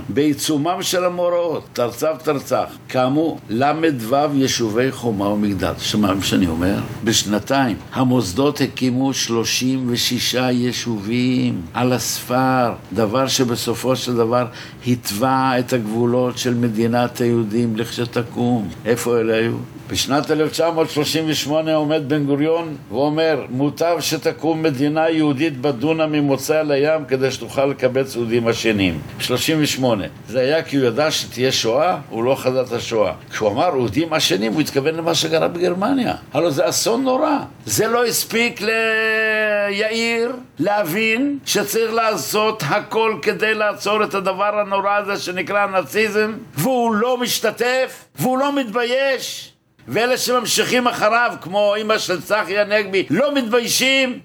[0.10, 5.74] בעיצומם של המוראות, תרצב תרצח, קמו ל"ו יישובי חומה ומגדל.
[5.80, 6.76] שמע מה שאני אומר?
[7.04, 14.46] בשנתיים המוסדות הקימו 36 יישובים על הספר, דבר שבסופו של דבר
[14.88, 18.70] התווה את הגבולות של מדינת היהודים לכשתקום.
[18.86, 19.77] איפה אלה היו?
[19.90, 27.66] בשנת 1938 עומד בן גוריון ואומר, מוטב שתקום מדינה יהודית בדונה ממוצא לים כדי שתוכל
[27.66, 29.00] לקבץ יהודים השנים.
[29.20, 30.06] 38.
[30.28, 33.14] זה היה כי הוא ידע שתהיה שואה, הוא לא חזה את השואה.
[33.32, 36.16] כשהוא אמר יהודים השנים, הוא התכוון למה שקרה בגרמניה.
[36.34, 37.38] הלוא זה אסון נורא.
[37.66, 45.60] זה לא הספיק ליאיר להבין שצריך לעשות הכל כדי לעצור את הדבר הנורא הזה שנקרא
[45.60, 49.54] הנאציזם, והוא לא משתתף, והוא לא מתבייש.
[49.88, 54.20] ואלה שממשיכים אחריו, כמו אימא של צחי הנגבי, לא מתביישים?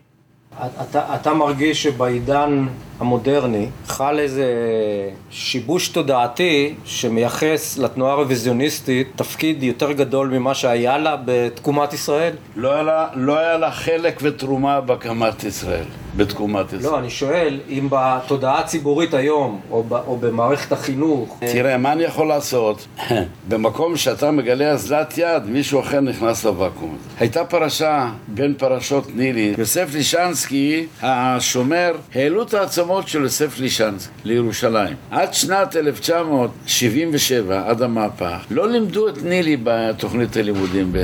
[0.82, 2.66] אתה, אתה מרגיש שבעידן
[3.00, 4.44] המודרני חל איזה
[5.30, 12.32] שיבוש תודעתי שמייחס לתנועה הרוויזיוניסטית תפקיד יותר גדול ממה שהיה לה בתקומת ישראל?
[12.56, 15.84] לא היה לה, לא היה לה חלק ותרומה בהקמת ישראל.
[16.16, 16.92] בתקומת ישראל.
[16.92, 21.38] לא, אני שואל, אם בתודעה הציבורית היום, או, ב, או במערכת החינוך...
[21.52, 22.86] תראה, מה אני יכול לעשות?
[23.48, 26.96] במקום שאתה מגלה אזלת יד, מישהו אחר נכנס לוואקום.
[27.20, 29.54] הייתה פרשה בין פרשות נילי.
[29.58, 34.96] יוסף לישנסקי, השומר, העלו את העצמות של יוסף לישנסקי לירושלים.
[35.10, 40.98] עד שנת 1977, עד המהפך, לא לימדו את נילי בתוכנית הלימודים ב-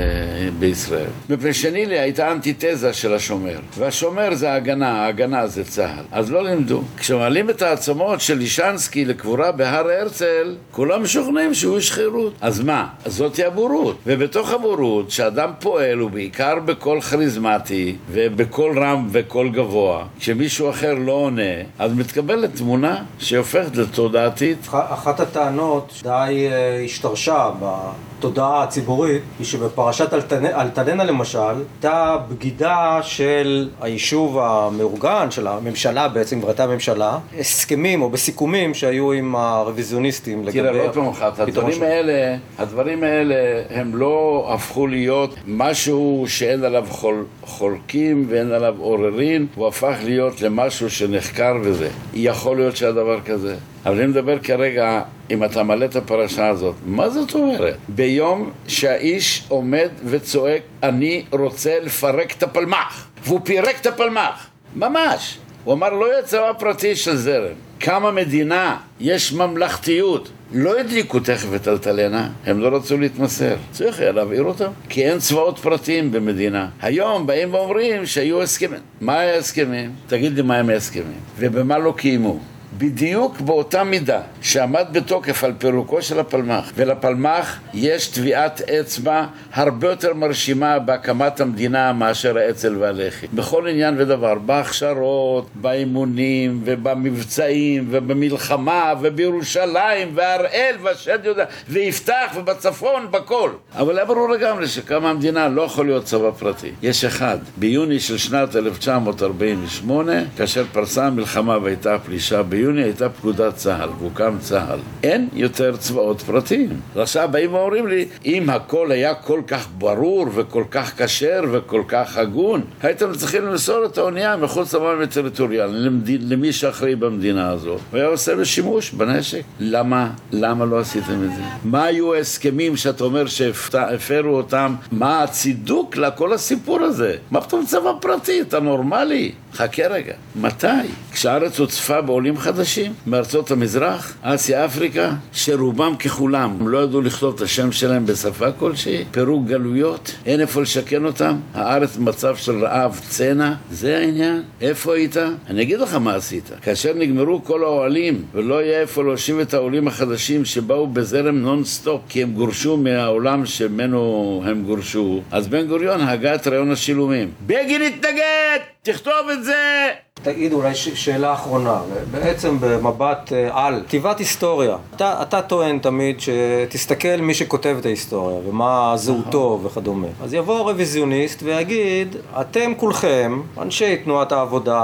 [0.58, 1.06] בישראל.
[1.30, 4.97] מפני שנילי הייתה אנטיתזה של השומר, והשומר זה הגנה.
[5.04, 6.04] ההגנה זה צה"ל.
[6.12, 6.82] אז לא לימדו.
[6.96, 12.32] כשמעלים את העצמות של לישנסקי לקבורה בהר הרצל, כולם משוכנעים שהוא איש חירות.
[12.40, 12.86] אז מה?
[13.06, 13.96] זאתי הבורות.
[14.06, 21.42] ובתוך הבורות, שאדם פועל, ובעיקר בקול כריזמטי, ובקול רם וקול גבוה, כשמישהו אחר לא עונה,
[21.78, 24.68] אז מתקבלת תמונה שהופכת לתודעתית.
[24.70, 30.12] אחת הטענות די אה, השתרשה בתודעה הציבורית היא שבפרשת
[30.44, 34.38] אלטלנה למשל הייתה בגידה של היישוב
[34.88, 40.58] המאורגן, של הממשלה בעצם, גברתי הממשלה, הסכמים או בסיכומים שהיו עם הרוויזיוניסטים לגבי...
[40.58, 43.34] תראה, לא פעם אחת, הדברים האלה, הדברים האלה
[43.70, 50.40] הם לא הפכו להיות משהו שאין עליו חול, חולקים ואין עליו עוררין, הוא הפך להיות
[50.42, 51.88] למשהו שנחקר וזה.
[52.14, 53.56] יכול להיות שהיה דבר כזה.
[53.86, 57.76] אבל אני מדבר כרגע, אם אתה מעלה את הפרשה הזאת, מה זאת אומרת?
[57.88, 64.46] ביום שהאיש עומד וצועק, אני רוצה לפרק את הפלמ"ח, והוא פירק את הפלמ"ח,
[64.76, 65.38] ממש.
[65.64, 67.54] הוא אמר, לא יהיה צבא פרטי של זרם.
[67.78, 70.28] קמה מדינה, יש ממלכתיות.
[70.52, 73.56] לא הדליקו תכף את אלטלנה, הם לא רצו להתמסר.
[73.70, 76.68] צריך היה להבעיר אותם, כי אין צבאות פרטיים במדינה.
[76.82, 78.80] היום באים ואומרים שהיו הסכמים.
[79.00, 79.92] מה היה הסכמים?
[80.06, 82.38] תגיד לי מה הם ההסכמים, ובמה לא קיימו.
[82.78, 90.14] בדיוק באותה מידה שעמד בתוקף על פירוקו של הפלמ"ח ולפלמ"ח יש טביעת אצבע הרבה יותר
[90.14, 93.26] מרשימה בהקמת המדינה מאשר האצ"ל והלח"י.
[93.34, 103.50] בכל עניין ודבר, בהכשרות, באימונים ובמבצעים ובמלחמה ובירושלים והראל והשד יודע ויפתח ובצפון בכל.
[103.74, 106.70] אבל היה ברור לגמרי שקמה המדינה לא יכול להיות צבא פרטי.
[106.82, 113.56] יש אחד ביוני של שנת 1948 כאשר פרסה המלחמה והייתה פלישה ביוני ביוני הייתה פקודת
[113.56, 114.78] צה"ל, והוקם צה"ל.
[115.02, 116.80] אין יותר צבאות פרטיים.
[116.94, 122.16] ועכשיו באים ואומרים לי, אם הכל היה כל כך ברור וכל כך כשר וכל כך
[122.16, 128.36] הגון, הייתם צריכים למסור את האונייה מחוץ למים הטריטוריאליים למי שאחראי במדינה הזאת, והיה עושה
[128.36, 129.42] בשימוש בנשק.
[129.60, 130.10] למה?
[130.32, 131.42] למה לא עשיתם את זה?
[131.64, 134.74] מה היו ההסכמים שאתה אומר שהפרו אותם?
[134.92, 137.16] מה הצידוק לכל הסיפור הזה?
[137.30, 138.40] מה פתאום צבא פרטי?
[138.40, 139.32] אתה נורמלי?
[139.58, 140.12] חכה רגע.
[140.36, 140.66] מתי?
[141.12, 147.72] כשהארץ הוצפה בעולים חדשים מארצות המזרח, אסיה, אפריקה, שרובם ככולם לא ידעו לכתוב את השם
[147.72, 153.98] שלהם בשפה כלשהי, קיבוץ גלויות, אין איפה לשכן אותם, הארץ במצב של רעב, צנע, זה
[153.98, 154.42] העניין.
[154.60, 155.16] איפה היית?
[155.50, 156.50] אני אגיד לך מה עשית.
[156.62, 162.22] כאשר נגמרו כל האוהלים ולא היה איפה להושיב את העולים החדשים שבאו בזרם נונסטופ כי
[162.22, 167.30] הם גורשו מהעולם שממנו הם גורשו, אז בן גוריון הגה את רעיון השילומים.
[167.46, 168.58] בגין התנגד!
[168.82, 169.47] תכתוב את זה!
[169.48, 171.78] ぜ תגיד אולי ש- שאלה אחרונה,
[172.10, 174.76] בעצם במבט אה, על, כתיבת היסטוריה.
[174.96, 180.06] אתה, אתה טוען תמיד שתסתכל מי שכותב את ההיסטוריה ומה זהותו וכדומה.
[180.22, 184.82] אז יבוא הרוויזיוניסט ויגיד, אתם כולכם, אנשי תנועת העבודה,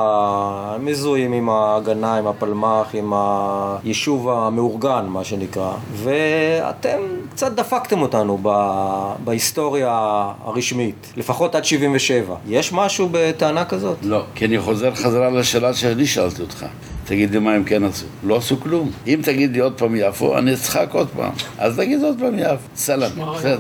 [0.81, 3.13] מזוהים עם ההגנה, עם הפלמ"ח, עם
[3.85, 6.99] היישוב המאורגן, מה שנקרא, ואתם
[7.31, 9.89] קצת דפקתם אותנו ב- בהיסטוריה
[10.45, 12.35] הרשמית, לפחות עד 77.
[12.49, 13.97] יש משהו בטענה כזאת?
[14.03, 16.67] לא, כי אני חוזר חזרה חזרה לשאלה שאני שאלתי אותך.
[17.05, 18.07] תגיד לי מה הם כן עשו.
[18.27, 18.91] לא עשו כלום.
[19.07, 21.33] אם תגיד לי עוד פעם יפו, אני אצחק עוד פעם.
[21.59, 22.55] אז תגיד עוד פעם יפו.
[22.77, 23.11] סלאם.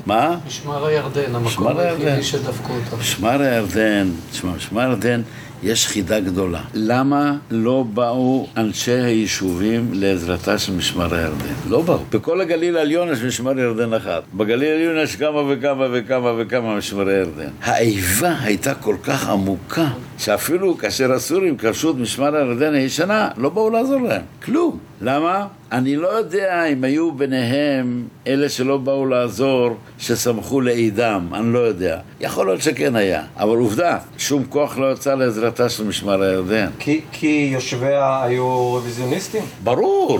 [0.07, 0.37] מה?
[0.47, 3.01] משמר הירדן, המקום היחידי שדפקו אותם.
[3.01, 5.23] משמר הירדן, תשמע, משמר הירדן
[5.63, 6.61] יש חידה גדולה.
[6.75, 11.55] למה לא באו אנשי היישובים לעזרתה של משמר הירדן?
[11.69, 11.99] לא באו.
[12.11, 14.23] בכל הגליל העליון יש משמר ירדן אחת.
[14.35, 17.49] בגליל העליון יש כמה וכמה וכמה וכמה משמרי ירדן.
[17.63, 19.89] האיבה הייתה כל כך עמוקה,
[20.19, 24.23] שאפילו כאשר הסורים כבשו את משמר הירדן הישנה, לא באו לעזור להם.
[24.45, 24.79] כלום.
[25.01, 25.47] למה?
[25.73, 31.99] אני לא יודע אם היו ביניהם אלה שלא באו לעזור, שסמכו לאידם, אני לא יודע.
[32.21, 36.69] יכול להיות שכן היה, אבל עובדה, שום כוח לא יצא לעזרתה של משמר הירדן.
[36.79, 39.43] כי, כי יושביה היו רוויזיוניסטים?
[39.65, 40.19] ברור.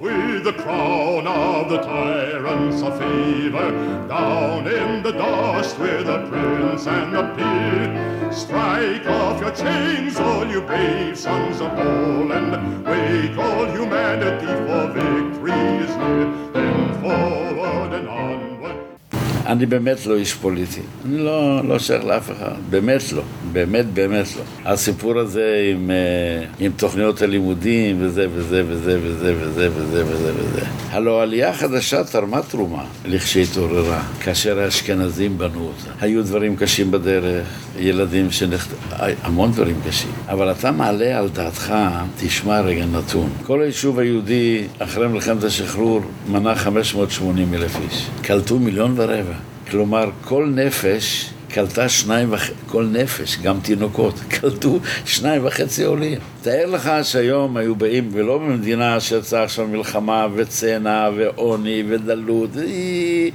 [0.00, 3.70] With the crown of the tyrants of favor,
[4.08, 8.32] down in the dust with the prince and the peer.
[8.32, 15.52] Strike off your chains, all you brave sons of Poland, wake all humanity for victory
[15.52, 16.52] is near.
[16.52, 18.49] Then forward and onward.
[19.50, 24.26] אני באמת לא איש פוליטי, אני לא, לא שייך לאף אחד, באמת לא, באמת באמת
[24.36, 24.70] לא.
[24.72, 30.60] הסיפור הזה עם, אה, עם תוכניות הלימודים וזה וזה וזה וזה וזה וזה וזה וזה.
[30.90, 36.04] הלוא העלייה החדשה תרמה תרומה לכשהתעוררה, כאשר האשכנזים בנו אותה.
[36.04, 37.46] היו דברים קשים בדרך,
[37.78, 38.68] ילדים שנחת...
[39.22, 40.10] המון דברים קשים.
[40.28, 41.74] אבל אתה מעלה על דעתך,
[42.20, 43.28] תשמע רגע נתון.
[43.42, 48.06] כל היישוב היהודי אחרי מלחמת השחרור מנה 580 אלף איש.
[48.22, 49.39] קלטו מיליון ורבע.
[49.70, 56.18] כלומר, כל נפש קלטה שניים וחצי, כל נפש, גם תינוקות, קלטו שניים וחצי עולים.
[56.42, 62.50] תאר לך שהיום היו באים, ולא במדינה שיצאה עכשיו מלחמה וצנע ועוני ודלות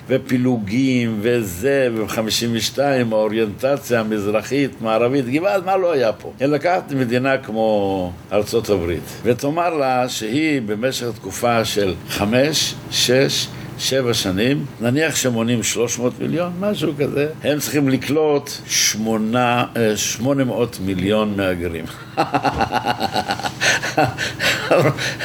[0.07, 2.79] ופילוגים וזה, וב-52
[3.11, 6.33] האוריינטציה המזרחית, מערבית, גבעת, מה לא היה פה?
[6.41, 13.47] אלא לקחת מדינה כמו ארצות הברית, ותאמר לה שהיא במשך תקופה של חמש, שש,
[13.79, 19.65] שבע שנים, נניח שמונים 300 מיליון, משהו כזה, הם צריכים לקלוט שמונה,
[19.95, 21.85] 800 אה, מיליון מהגרים.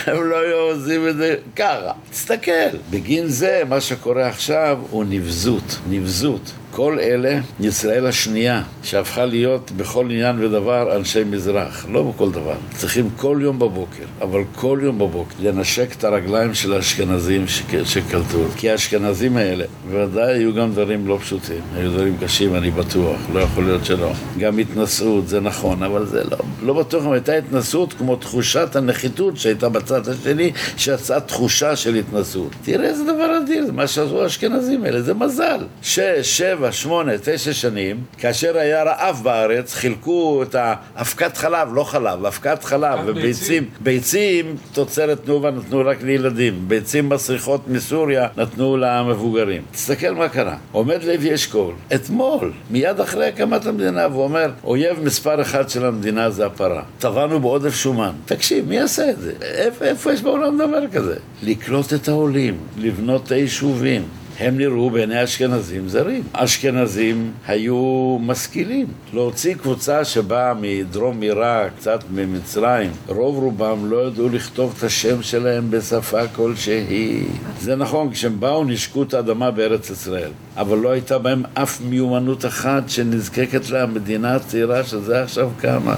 [0.06, 1.92] הם לא היו עושים את זה ככה.
[2.10, 6.52] תסתכל, בגין זה מה שקורה עכשיו הוא נבזות, נבזות.
[6.72, 12.54] כל אלה, ישראל השנייה, שהפכה להיות בכל עניין ודבר אנשי מזרח, לא בכל דבר.
[12.76, 17.44] צריכים כל יום בבוקר, אבל כל יום בבוקר, לנשק את הרגליים של האשכנזים
[17.84, 18.44] שקלטו.
[18.56, 23.40] כי האשכנזים האלה, בוודאי היו גם דברים לא פשוטים, היו דברים קשים, אני בטוח, לא
[23.40, 24.12] יכול להיות שלא.
[24.38, 29.36] גם התנשאות, זה נכון, אבל זה לא, לא בטוח אם הייתה התנשאות כמו תחושת הנחיתות
[29.36, 32.52] שהייתה בצד השני, שיצאה תחושה של התנשאות.
[32.62, 35.58] תראה איזה דבר אדיר, מה שעשו האשכנזים האלה, זה מזל.
[35.82, 42.24] שש, שבע, שמונה, תשע שנים, כאשר היה רעב בארץ, חילקו את האבקת חלב, לא חלב,
[42.24, 43.64] אבקת חלב וביצים.
[43.80, 46.64] ביצים, תוצרת תנובה נתנו רק לילדים.
[46.68, 49.62] ביצים מסריחות מסוריה נתנו למבוגרים.
[49.72, 50.56] תסתכל מה קרה.
[50.72, 56.46] עומד לוי אשכול, אתמול, מיד אחרי הקמת המדינה, ואומר, אויב מספר אחד של המדינה זה
[56.70, 56.82] הפרה.
[56.98, 58.12] טבענו בעודף שומן.
[58.24, 59.32] תקשיב, מי יעשה את זה?
[59.42, 61.16] איפה, איפה יש בעולם דבר כזה?
[61.42, 64.02] לקלוט את העולים, לבנות את היישובים.
[64.38, 66.22] הם נראו בעיני אשכנזים זרים.
[66.32, 68.86] אשכנזים היו משכילים.
[69.12, 75.70] להוציא קבוצה שבאה מדרום עיראק, קצת ממצרים, רוב רובם לא ידעו לכתוב את השם שלהם
[75.70, 77.24] בשפה כלשהי.
[77.60, 82.44] זה נכון, כשהם באו נשקו את האדמה בארץ ישראל, אבל לא הייתה בהם אף מיומנות
[82.44, 85.96] אחת שנזקקת למדינה הצעירה שזה עכשיו קמה.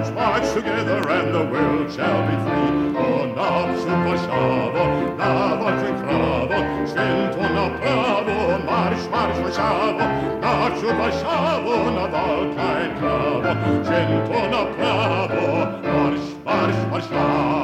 [0.00, 2.96] march, march together, and the world shall be free.
[2.96, 4.84] O naprzód Warszawo,
[5.18, 6.58] na walczę krawo,
[6.94, 10.04] March, na prawo, marsz, marsz Warszawo.
[10.40, 13.50] Naprzód Warszawo, na walkę krawo,
[13.84, 17.59] święto na prawo, marsz, marsz Warszawo.